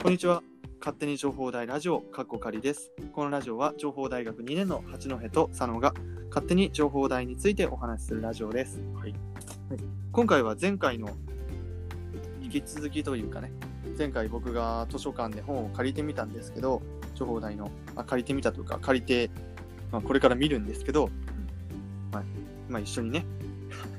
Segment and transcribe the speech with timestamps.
[0.00, 0.44] こんにちは。
[0.78, 2.92] 勝手に情報大ラジオ、カッコカリです。
[3.12, 5.92] このラジオは情報大学2年の八戸と佐野が
[6.28, 8.80] 勝手に情報大についてお話しするラジオです。
[8.94, 9.14] はい。
[10.12, 11.10] 今回は前回の
[12.40, 13.50] 引き続きというかね、
[13.98, 16.80] 前回僕が図書館で本を借りてみたんですけど、
[17.16, 19.32] 情報大の、あ借りてみたというか、借りて、
[19.90, 21.10] まあ、これから見るんですけど、
[22.12, 22.24] はい。
[22.68, 23.26] まあ一緒にね、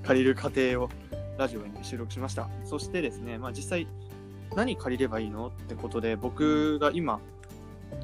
[0.03, 0.89] 借りる過程を
[1.37, 2.49] ラジオに収録しました。
[2.63, 3.85] そしてですね、まあ実際、
[4.55, 5.47] 何借りればいいの？
[5.47, 7.19] ってことで、僕が今、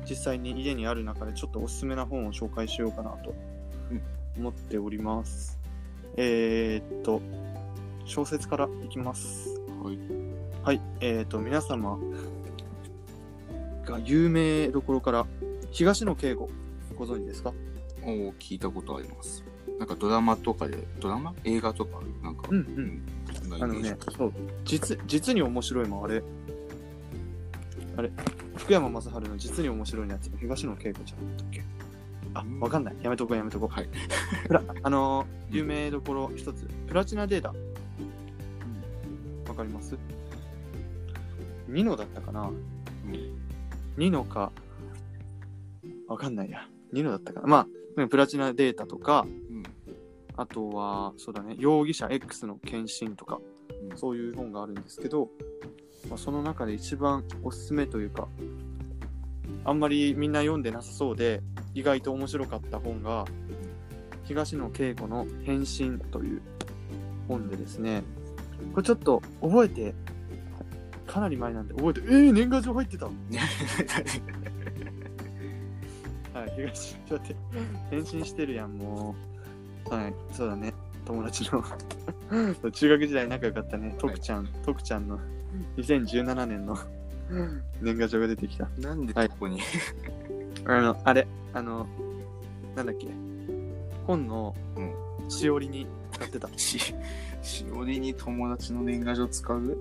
[0.10, 3.34] 実際に家にある中でちょっとおすすめな本を紹介しようかなと
[4.38, 5.60] 思っております。
[6.18, 7.22] えー、っと、
[8.06, 9.50] 小説からいきます。
[9.84, 10.00] はい。
[10.64, 12.00] はい、えー、っと、皆様
[13.86, 15.28] が有名どころから、
[15.72, 16.50] 東野圭吾、
[16.96, 17.54] ご存知ですか？
[18.06, 19.44] おー聞いたことあります。
[19.80, 21.34] なんかドラマとかで、ドラマ？
[21.44, 23.62] 映画とか、なんか、うんうん。
[23.62, 26.24] あのね、そう、実、実に面白いもん、あれ。
[27.98, 28.12] あれ、
[28.56, 31.64] 福山雅治の実に面白いやつ、東野圭吾ちゃんだっけ？
[32.34, 32.96] あ、わかんない。
[33.02, 33.70] やめとこう、やめとこう。
[33.70, 33.90] はい。
[34.48, 37.54] プラあのー有名どころ一つ、プラチナデータ。
[39.50, 39.98] わかります？
[41.68, 42.50] ニノだったかな？
[42.50, 42.56] うん。
[43.98, 44.52] ニノか、
[46.08, 46.68] わかんないや。
[46.92, 47.48] ニノだったかな？
[47.48, 49.64] まあうん、プラチナデータとか、うん。
[50.38, 53.40] あとは、そうだね、容疑者 X の献身とか、
[53.90, 53.98] うん。
[53.98, 55.30] そういう本があるんですけど、
[56.10, 58.28] まあ、その中で一番おすすめというか、
[59.64, 61.42] あんまりみんな読んでなさそうで、
[61.74, 63.26] 意外と面白かった本が、
[64.24, 66.42] 東野圭吾の変身という
[67.28, 68.04] 本でですね、
[68.74, 69.96] これちょっと覚えて、
[71.08, 73.08] かなり前なんで覚えて、えー、年賀状入ってた
[76.36, 77.36] はい、東、って、
[77.90, 79.16] 変身してるやん、も
[79.90, 79.90] う。
[79.90, 80.74] はい、そうだね。
[81.06, 81.64] 友達の。
[82.72, 85.18] 中学時代仲良かったね、徳ちゃん、徳ちゃんの。
[85.78, 86.78] 2017年の。
[87.82, 88.68] 年賀状が出てきた。
[88.78, 89.62] なんではいここに、
[90.66, 91.88] あの、あれ、あの、
[92.76, 93.08] なんだっけ、
[94.06, 95.30] 本のうん。
[95.30, 96.50] しおりに使ってた。
[96.58, 96.94] し、
[97.42, 99.78] しおりに友達の年賀状使う？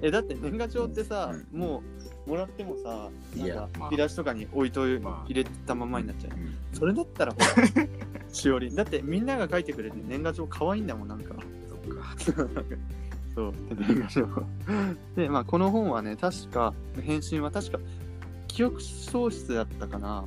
[0.00, 1.97] え、だって年賀状ってさ、うもう、
[2.28, 6.36] もらってもさ、いやなんかまあ引き出しとかに置いとい、まあ入れたままになっちゃう。
[6.36, 7.46] うんそれだったらほら、
[8.30, 8.72] しおり。
[8.74, 11.34] だってみんなが書いてくれて年賀状可愛いんだもん、なんか。
[11.68, 12.14] そっか。
[13.34, 14.26] そう、で年賀状。
[15.16, 17.78] で、まあ、この本はね、確か、返信は確か、
[18.46, 20.24] 記憶喪失だったかな。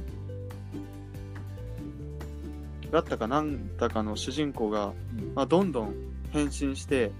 [2.91, 5.93] だったかなんだかの主人公が、うんまあ、どんどん
[6.31, 7.11] 変身して、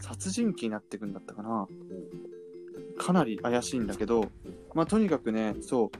[0.00, 1.68] 殺人鬼になっていくんだったかな。
[2.98, 4.30] かなり怪しいんだけど、
[4.74, 5.90] まあ、とにかくね、そう、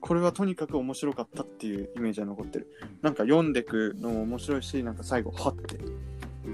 [0.00, 2.68] これはとにかく面白かったっていうイメージが残ってる。
[3.02, 5.78] なんか読んでくのも面白いし、なんか最後、はって、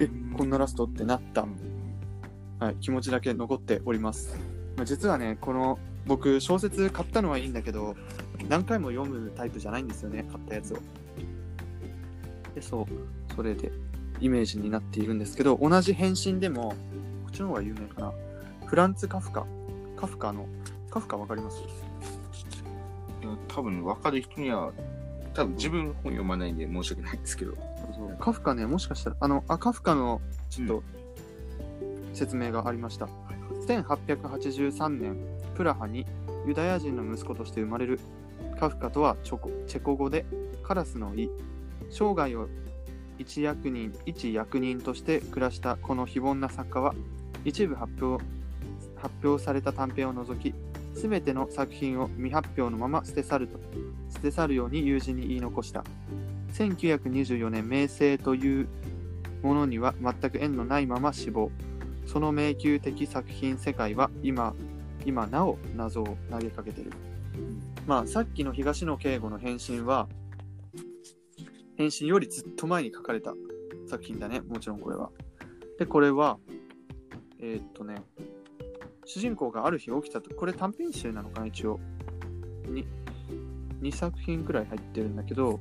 [0.00, 1.56] え、こんなラストってなったうん
[2.58, 4.36] はい、気持ちだけ残っております。
[4.76, 7.94] まあ、実はね、この僕小説買ったのはいいんだけど、
[8.48, 10.78] 何回も読むタイプじゃないんですよね、買ったやつを。
[12.54, 12.86] で、そう、
[13.34, 13.70] それで
[14.20, 16.76] イメージになっているんですけど、同じ変身でも、こ
[17.28, 18.12] っちの方が有名かな。
[18.66, 19.46] フランツ・カフカ。
[19.98, 20.46] カフカの、
[20.90, 21.62] カフカわかります？
[23.48, 24.72] 多分分かる人には、
[25.34, 27.54] 多分自分本読まないんで申し訳ないんですけど。
[28.20, 30.20] カフカね、もしかしたら、あの、あ、カフカの
[30.50, 30.82] ちょっと
[32.14, 33.08] 説明がありました。
[33.66, 35.16] 1883年、
[35.56, 36.06] プラハに
[36.46, 37.98] ユダヤ人の息子として生まれる
[38.60, 40.24] カフカとはチョコチェコ語で
[40.62, 41.28] カラスの意。
[41.90, 42.48] 生涯を
[43.18, 46.94] 一役人、一役人として暮らしたこの非凡な作家は、
[47.44, 48.24] 一部発表
[48.98, 50.54] 発表された短編を除き、
[50.94, 53.58] すべての作品を未発表のまま捨て去ると
[54.10, 55.84] 捨て去るように友人に言い残した。
[56.54, 58.68] 1924年名声という
[59.42, 61.50] ものには全く縁のないまま死亡。
[62.06, 64.54] その迷宮的作品世界は今、
[65.04, 66.92] 今なお謎を投げかけている。
[67.86, 70.08] まあ、さっきの東野圭吾の変身は、
[71.76, 73.34] 変身よりずっと前に書かれた
[73.88, 74.40] 作品だね。
[74.40, 75.10] もちろんこれは。
[75.78, 76.38] で、これは、
[77.38, 78.02] えーっとね、
[79.08, 81.80] 主人公がある日起きたと、これ短編集なのかな、一応。
[82.66, 82.86] に
[83.80, 85.58] 2作品くらい入ってるんだけど、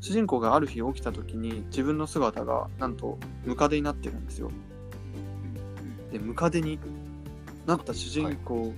[0.00, 4.50] 主人公がある日起きた時に自分の姿がなんとムカデになってるんですよ。
[6.10, 6.80] で、ムカデに
[7.64, 8.72] なった主人公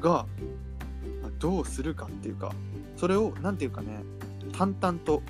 [0.00, 0.24] が、
[1.38, 2.54] どうするかっていうか、
[2.96, 4.02] それをなんていうかね、
[4.56, 5.22] 淡々と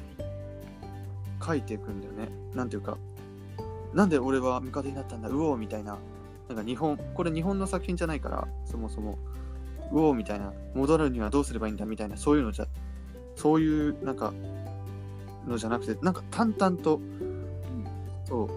[1.44, 2.28] 書いていくんだよね。
[2.54, 2.98] なんていうか、
[3.92, 5.98] なんで俺はムカデになったんだ、うおーみたいな。
[6.50, 9.18] なんか日本、これ日本の作品じゃないから、そもそも、
[9.92, 12.66] うおーみたいな、戻るにはどうすればいいんだみたいな、そういうのじゃ、
[13.36, 14.34] そういうなんか、
[15.46, 17.00] のじゃなくて、なんか淡々と、
[18.24, 18.48] そう、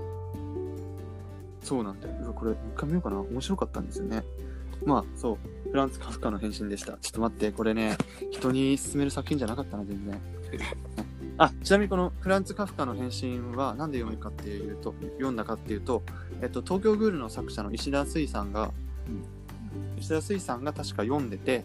[1.64, 2.34] そうなんだよ。
[2.36, 3.20] これ、一回見ようかな。
[3.20, 4.24] 面白かったんですよね。
[4.86, 5.70] まあ、そう。
[5.70, 6.94] フランツ・カフカの変身でした。
[6.94, 7.96] ちょっと待って、これね、
[8.32, 10.20] 人に勧める作品じゃなかったな、全然。
[11.38, 16.04] あ、ちなみにこのフランツ・カフカの変身は何で読むかっていうと、読んだかっていうと、
[16.42, 18.72] えっと、東京グールの作者の石田水さんが、
[19.98, 21.64] 石田水さんが確か読んでて、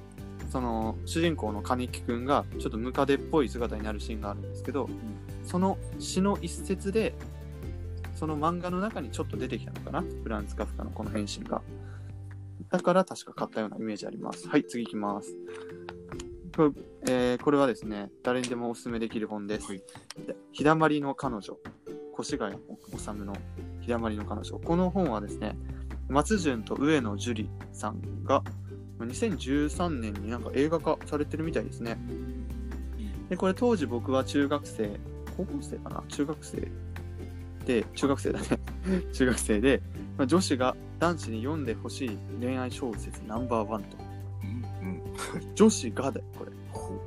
[0.51, 4.89] その主人公の金木くんがちょっとムカデっぽい姿になるシーンがあるんですけど、
[5.45, 7.15] その詩の一節で、
[8.15, 10.03] その漫画の中にちょっと出てきたのかな？
[10.23, 11.61] フランツ・カフカのこの変身が。
[12.71, 14.49] だから確か買ったようなイメージあります。
[14.49, 15.37] はい、次行きます。
[16.59, 16.73] こ
[17.07, 19.69] れ,、えーこれはですね、誰にでもおすすめできる本です。
[19.69, 19.83] はい
[20.27, 21.57] で日だまりの彼女、
[22.19, 22.61] 越谷治
[23.25, 23.33] の
[23.81, 24.59] 日だまりの彼女。
[24.59, 25.57] この本はですね、
[26.09, 28.43] 松潤と上野樹里さんが
[28.99, 31.97] 2013年になんか映画化されてるみたいですね。
[33.29, 34.99] で、これ当時僕は中学生、
[35.37, 36.03] 高校生かな？
[36.09, 36.69] 中学生
[37.67, 38.47] で、中学生だね。
[39.15, 39.81] 中学生で、
[40.17, 44.08] まあ、女子が男子に読んでほしい恋愛小説ナンバーワンと。
[45.35, 46.53] うんうん女子がだよ、これ。
[46.71, 47.03] ほ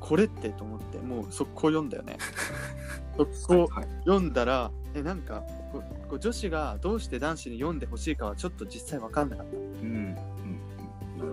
[0.00, 2.18] これってと思って、もう速攻読んだよね。
[3.16, 9.56] 速攻うはい読んだら、え、なんかこうこう女子がどうして男子に読んでほしいかはちょっと実際わかんなかった。
[9.56, 10.16] うんうん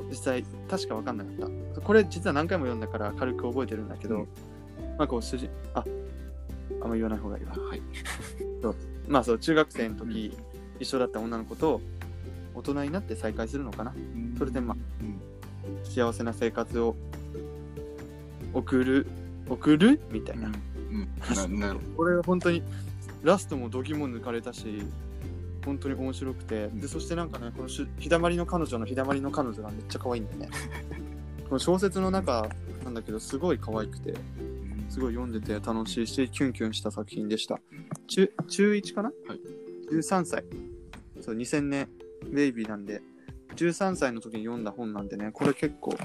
[0.10, 1.82] 実際、確かわかんなかった。
[1.82, 4.28] これ実は何回も読んだから軽く覚えてるんだけど、うん
[5.00, 5.84] まあこう主人、あ、
[6.82, 7.54] あんま言わない方がいいわ。
[7.58, 7.82] はい
[9.08, 10.38] まあそう、中学生の時、
[10.80, 11.82] 一緒だった女の子と
[12.54, 13.96] 大人になって再会するのかな。
[14.38, 14.99] それでまあうん
[15.90, 16.96] 幸せな生活を
[18.54, 19.08] 送る、
[19.50, 20.00] 送る？
[20.12, 20.48] みたいな。
[20.48, 21.52] うん。
[21.52, 22.64] な なこれは本当に
[23.24, 24.84] ラストも度肝抜かれたし
[25.66, 26.70] 本当に面白くて。
[26.70, 30.50] でそしてなんかねこのし日だまりの彼女の日だまりの彼女がめっちゃ可愛いんだよね。
[31.50, 32.48] この小説の中
[32.84, 34.14] なんだけどすごい可愛くて。
[34.14, 34.20] ど
[34.90, 37.62] すごい読んでて楽しいしキュンキュンした作品でした。
[38.08, 39.40] 中中1かな、はい。
[39.92, 40.44] 13歳。
[41.22, 41.90] そう2000年
[42.32, 43.02] ベイビーなんで
[43.66, 45.98] 13歳の時に読んだ本なんでねこれ結構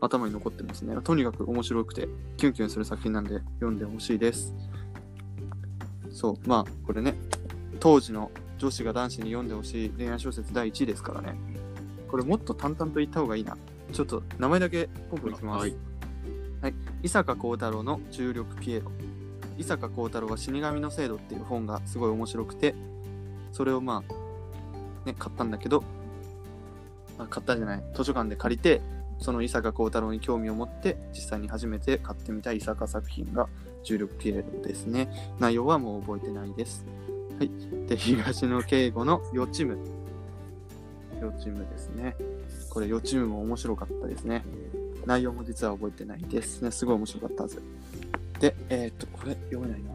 [0.00, 0.96] 頭に残ってますね。
[1.02, 4.54] とにかく面白くてキュンキュンする作品なんで読んでほしいです。
[6.10, 7.14] そうまあこれね
[7.80, 11.36] 当時の女子が男子に読んでほしい恋愛小説第1位ですからね。
[12.08, 13.56] これもっと淡々と言った方がいいな。
[13.92, 16.74] ちょっと名前だけポンポンいきます、はい。
[17.02, 18.92] 伊坂幸太郎の重力ピエロ。
[19.56, 22.74] 伊坂幸太郎は死神の制度っていう本がすごい面白くて
[23.52, 25.84] それをまあね買ったんだけど
[27.18, 28.80] あ買ったんじゃない図書館で借りて
[29.18, 33.48] その伊坂幸太郎に興味を持って実際に初めて買ってみた伊坂作品が
[33.84, 35.08] 重力ピエロですね
[35.38, 36.84] 内容はもう覚えてないです
[37.38, 37.50] はい
[37.86, 39.76] で東野圭吾の予知夢
[41.20, 42.16] 予知夢ですね
[42.70, 44.44] これ予知夢も面白かったですね
[45.06, 46.70] 内容も実は覚えてないですね。
[46.70, 47.62] すごい面白かったはず。
[48.40, 49.90] で、えーっと、これ読めないな。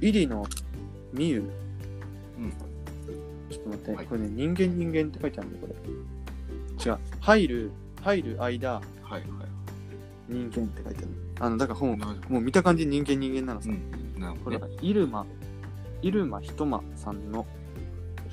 [0.00, 0.46] イリの
[1.12, 1.50] ミユ。
[2.38, 2.52] うん
[3.50, 5.74] ちょっと待って、はいこれね、人間人間って書いてあるんだよ、これ。
[6.84, 6.98] 違う。
[7.20, 7.70] 入る、
[8.02, 9.22] 入る間、はいはい
[10.26, 11.08] 人間って書いてある。
[11.40, 13.68] あの、だから本、なるほもう見た感じ人間人間なのさ。
[13.70, 15.26] うんなるほどねこれはイルマ、
[16.02, 17.46] イルマひとまさんの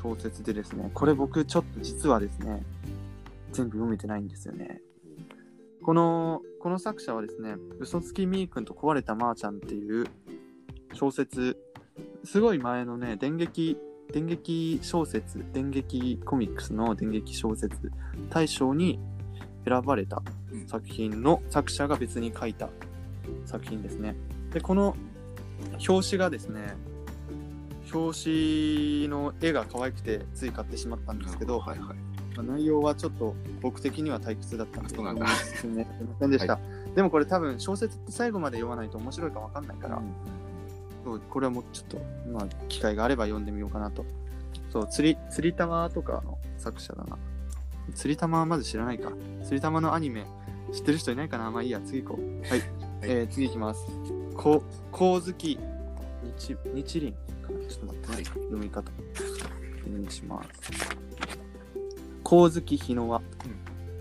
[0.01, 2.63] 小説でですね、これ僕ちょっと実はですね、
[3.51, 4.81] 全部読めてないんですよね。
[5.83, 10.05] この、この作者はですね、嘘つきみーくんと壊れたまーちゃんっていう
[10.93, 11.57] 小説、
[12.23, 13.77] すごい前のね、電撃、
[14.13, 17.91] 電撃小説、電撃コミックスの電撃小説
[18.29, 18.99] 大賞に
[19.65, 20.67] 選ばれたうん。
[20.67, 22.69] 作品の作者が別に書いた
[23.45, 24.15] 作品ですね。
[24.51, 24.95] で、この
[25.87, 26.73] 表紙がですね、
[27.93, 31.97] 表紙の絵が可愛くてつい買ってしまったんですけど、はいはい。
[32.35, 35.27] まあ内容はちょっと僕的には退屈だったんで、そうなんだ。
[35.27, 35.85] すみま
[36.19, 36.59] せんでした。
[36.95, 40.01] でもこれ多分小説って最後まで読まないと面白いか分かんないから、
[41.03, 44.05] そうこれはもうちょっと、まあ、機会があれば読んでみようかなと。
[44.71, 47.17] そう、釣り、釣り玉とかの作者だな。
[47.95, 49.11] 釣り玉はまず知らないか。
[49.43, 50.25] 釣り玉のアニメ
[50.71, 51.51] 知ってる人いないかな？
[51.51, 52.47] まあいいや、次行こう。
[52.47, 52.61] はい。
[53.01, 53.85] えー、次行きます。
[54.35, 55.59] こ、こうずき、
[56.37, 57.17] 日、日輪か
[57.51, 57.59] な？
[57.67, 58.15] ちょっと待ってね。
[58.15, 58.91] はい読み方。
[59.89, 60.49] お願いします。
[62.23, 63.19] こうずきひのわ。
[63.19, 63.25] こ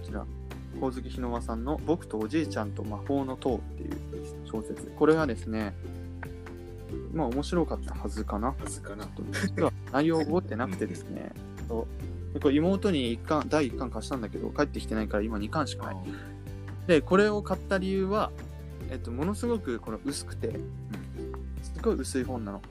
[0.04, 0.25] ちら。
[0.80, 3.99] こうずきひのわさんの僕とおじいちゃんと魔法の塔っていう
[4.45, 4.92] 小説。
[4.97, 5.75] これはですね、
[7.12, 8.49] まあ面白かったはずかな。
[8.49, 9.09] はずかな
[9.57, 11.33] 実は内容を覚えてなくてですね、
[11.69, 11.87] そ
[12.31, 15.97] うでこれ妹に一巻第1巻貸したんだけど、帰ってきてないから今2巻しかない。
[16.87, 18.31] で、これを買った理由は、
[18.90, 20.59] えっと、ものすごくこの薄くて、
[21.62, 22.62] すごい薄い本なの。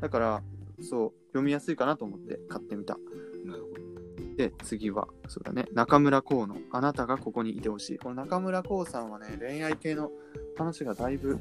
[0.00, 0.42] だから、
[0.80, 2.96] そう、読みやすいかなと思って買ってみた。
[3.44, 3.88] なるほど
[4.36, 7.98] で、次は、そうだね、中村光のあなたがここにいてほしい。
[7.98, 10.12] この中村光さんはね、恋愛系の
[10.56, 11.38] 話がだいぶ、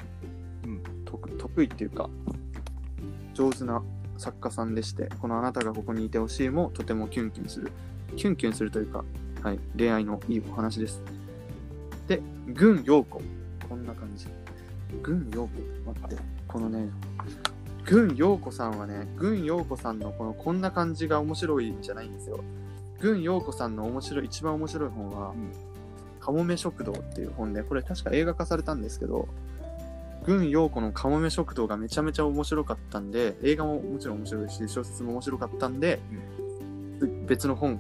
[0.64, 2.10] うん得得意っていうか、
[3.38, 3.84] 上手な
[4.18, 7.72] 作家さんでして、このあなたがここにいてほしいもとてもキュンキュンする。
[8.16, 9.06] キュンキュンするというか、
[9.44, 11.04] はい、恋愛のいいお話です。
[12.08, 13.22] で、軍陽子。
[13.70, 14.26] こんな感じ。
[15.04, 15.50] 軍陽子。
[15.86, 16.90] 待って、このね、
[17.86, 22.44] 軍陽子さんはね、軍陽子さんのこのこんな感じが面白いんじゃないんですよ。
[23.00, 25.52] 軍陽子さんの面白い、一番面白い本は、うん
[26.28, 29.30] かもめ食堂っていう本で、これ確か映画化されたんですけど、
[30.28, 36.02] 軍陽子のかもめ食堂がめちゃめちゃ面白かったんで、映画ももちろん面白いし、小説も面白かったんで、
[37.28, 37.80] 別の本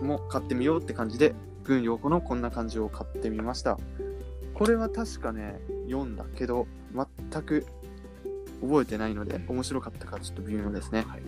[0.00, 1.34] も買ってみようって感じで、
[1.64, 3.78] 軍陽子のこんな感じを買ってみました。
[4.54, 7.66] これは確かね、読んだけど、全く
[8.62, 11.04] 覚えてないので、面白かったかちょっと微妙ですね。
[11.06, 11.22] はい。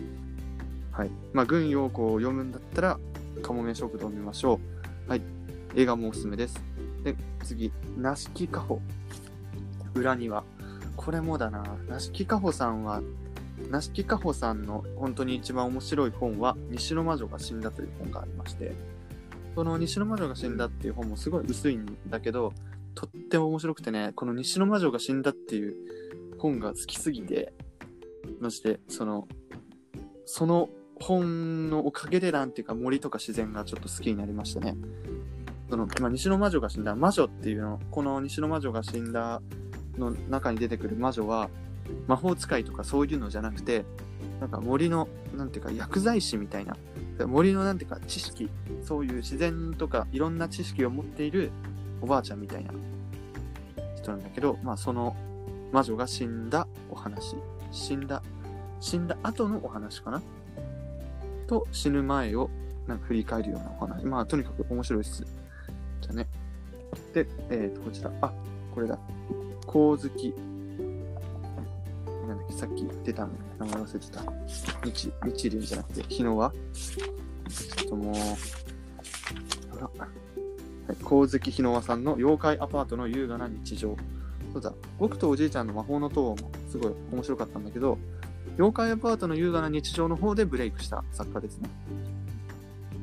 [0.91, 1.11] はい。
[1.31, 2.99] まあ、軍陽子を読むんだったら、
[3.43, 4.59] かもめ食堂を見ましょ
[5.07, 5.09] う。
[5.11, 5.21] はい。
[5.75, 6.59] 映画もおすすめです。
[7.03, 8.81] で、次、なしきかほ。
[9.93, 10.43] 裏には。
[10.95, 11.63] これもだな。
[11.87, 13.01] なしきかほさんは、
[13.69, 18.73] なしきかほさんの本当に一番面白い本は、西の魔女が死んだという本がありまして、
[19.55, 22.53] この西の魔女が死んだっていう本もすごい薄いんだけど、
[22.93, 25.75] とっても面白くてね、この西の魔女が死んだっていう
[26.37, 27.53] 本が好きすぎて、
[28.39, 29.27] まして、その、
[30.25, 34.75] その本のおかげでなんていうか森とか自然がちょっと好きになりましたね。
[35.69, 39.41] その、まあ、西の魔女が死んだ魔女っていうの、この西の魔女が死んだ
[39.97, 41.49] の中に出てくる魔女は、
[42.07, 43.85] 魔法使いとかそういうのじゃなくて、
[44.39, 46.75] なんか森の、なんていうか薬剤師みたいな、
[47.27, 48.49] 森のなんていうか知識、
[48.83, 51.51] そういう自然とかいろんな知識を持っている
[52.01, 52.73] おばあちゃんみたいな
[53.95, 55.15] 人なんだけど、まあその
[55.71, 57.35] 魔女が死んだお話、
[57.71, 58.21] 死んだ、
[58.79, 60.21] 死んだ後のお話かな？
[61.47, 62.49] と死ぬ前を
[62.87, 64.05] なんか振り返るようなお話。
[64.05, 65.23] まあとにかく面白いです。
[66.01, 66.27] じゃあね。
[67.13, 68.11] で、えっ、と、こちら。
[68.21, 68.33] あ、
[68.73, 68.97] これだ。
[69.67, 70.33] 光月。
[72.27, 73.31] なんだっけ、さっき出たの。
[73.59, 74.21] 名前忘れてた。
[74.83, 78.15] 日、日輪じゃなくて、日の輪ちょっともう、
[79.75, 79.89] あら。
[80.87, 83.95] はい、光月日の輪さんの妖怪アパートの優雅な日常。
[84.53, 86.37] そうだ、僕とおじいちゃんの魔法の塔も
[86.69, 87.97] すごい面白かったんだけど、
[88.57, 91.69] 妖怪アパートの優雅な日常の方でブレイクした作家ですね。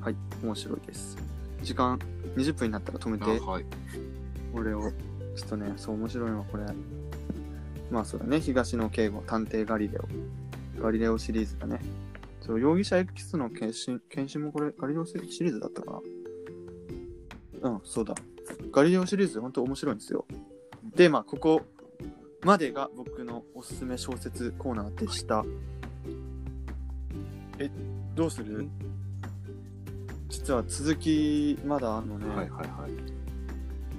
[0.00, 1.16] はい、面白いです。
[1.62, 1.99] 時間
[2.37, 3.64] 20分になったら止めて、あはい。
[4.52, 4.92] これを、
[5.34, 6.64] ちょっとね、そう面白いのはこれ。
[7.90, 10.82] まあそうだね、東野圭吾、探偵ガリレオ。
[10.82, 11.80] ガリレオシリーズだね。
[12.40, 16.02] そう容疑者 X の検診、検診もこれ、ガリレオシリーズだったか
[17.62, 17.70] な？
[17.70, 18.14] うん、そうだ。
[18.72, 20.26] ガリレオシリーズ、本当面白いんですよ。
[20.96, 21.62] で、まあ、ここ
[22.42, 25.44] までが僕のおすすめ小説コーナーでした。
[27.58, 27.70] え、
[28.16, 28.62] どうする？
[28.62, 28.70] ん
[30.28, 32.26] 実は続き、まだあるのね。
[32.26, 32.90] はいはいはい。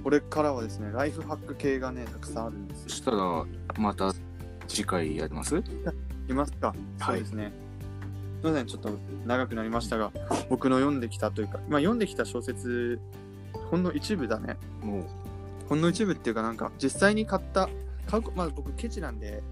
[0.04, 2.88] これからはですね、ライフハック系がね、たくさんあるんですよ。
[2.90, 3.44] そしたら、
[3.78, 4.12] また
[4.68, 5.56] 次回やります？
[6.28, 7.52] いますか、はいそうですね。
[8.42, 8.90] すみません、ちょっと
[9.26, 10.12] 長くなりましたが、
[10.50, 13.00] 僕の読んできたというか、まあ読んできた小説、
[13.70, 14.58] ほんの一部だね。
[14.82, 15.04] もう、
[15.68, 17.70] ほんの一部っていうか、なんか、実際に買った、
[18.06, 19.42] 買うこ、まあ僕、ケチなんで、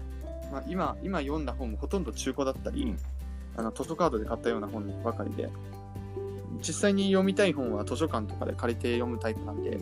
[0.51, 2.97] まあ今、今読んだ本もほとんど中古だったり、うん
[3.55, 5.47] あの図書カードで買ったような本ばかりで、
[6.59, 9.77] 実際に読みたい本は図書館とかで借りて読むタイプなんで、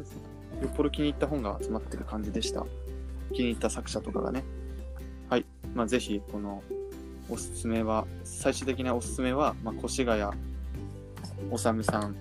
[0.00, 2.66] よっぽど気に入った本が集まってる感じでした。
[3.32, 4.44] 気に入った作者とかがね。
[5.28, 5.46] はい。
[5.74, 6.62] まあ、ぜひ、この、
[7.28, 10.20] おすすめは、最終的なおすすめは、まあ、越谷
[11.50, 12.16] 治さん、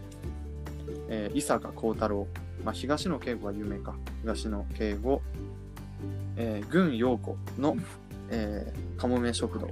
[1.10, 2.28] えー伊坂幸太郎、
[2.64, 3.96] まあ、東野圭吾は有名か。
[4.22, 5.22] 東野圭吾、
[6.38, 7.76] えー、軍陽子の、
[8.30, 9.70] えー、かもめ食堂。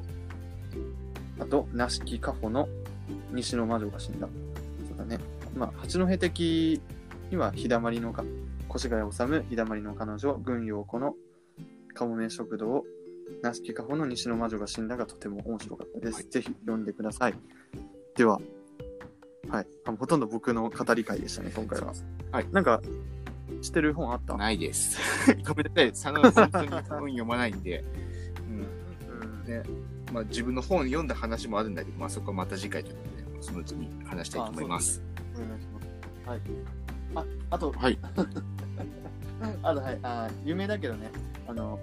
[1.40, 2.68] あと、なしきかほの
[3.32, 4.28] 西の魔女が死んだ。
[4.88, 5.20] そうだね。
[5.56, 6.82] まあ、八戸的
[7.30, 8.24] には、日だまりのか、
[8.74, 11.16] 越谷治、日だまりの彼女、軍陽子の
[11.94, 12.84] かもめ食堂、
[13.42, 16.16] なしきかほの西の魔女が死んだがとても面白かったです。
[16.16, 17.34] はいぜひ読んでください。
[18.16, 18.40] では、
[19.50, 19.68] はい。
[19.86, 21.94] あほとんど僕の語り会でしたね、今回は。
[22.32, 22.48] はい。
[22.52, 22.82] なんか、
[23.62, 24.36] 知ってる本あった？
[24.38, 24.98] ないです。
[25.48, 25.90] ごめんなさい。
[25.92, 27.84] 佐野さん本当に本読まないんで。
[29.10, 29.22] うん。
[29.22, 29.64] うんね、
[30.14, 35.02] まあ自分の本読んだ話もあるんだけど、まあそこはまた次回ということで、そのうちに話したいと思います。
[35.36, 35.88] お願いします。
[36.30, 36.42] はい。
[37.16, 37.98] あ、あと、はい。
[39.64, 40.00] あと、はい。
[40.04, 41.12] あ有名だけどね、
[41.48, 41.80] あの、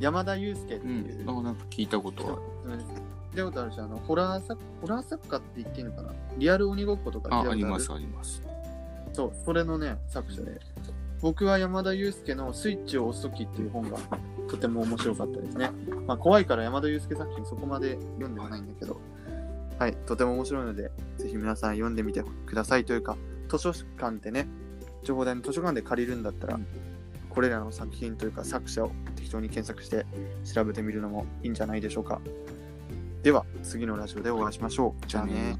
[0.00, 1.30] 山田裕介ってういう、ん。
[1.30, 2.38] あ、なんか聞いたことは。
[3.32, 6.12] 見たことあるし、あの、ホラー作、ホラー作家って言っていいのかな？
[6.38, 8.42] リアル鬼ごっことかあ、あります、あります。
[9.12, 10.60] そう、それのね、作者で。
[11.20, 13.96] 僕は山田裕介のスイッチを押すときっていう本が
[14.48, 15.70] とても面白かったですね。
[16.06, 19.00] まあ怖いから山田裕介作品そこまで読んではないんだけど、
[19.78, 23.16] はい、とても面白いので、ぜひ皆さん読んでみてくださいというか、
[23.46, 24.48] 図書館でね、
[25.04, 26.66] 情報台の図書館で借りるんだったら、うん
[27.36, 30.06] これらの作品というか作者を適当に検索して
[30.50, 32.18] 調べてみるのもいいんじゃないでしょうか。
[33.22, 35.06] では、次のラジオでお会いしましょう。
[35.06, 35.58] じゃあね。